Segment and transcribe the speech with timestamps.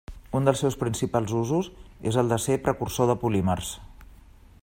[0.37, 1.69] Un dels seus principals usos
[2.13, 3.73] és el de ser precursor de polímers.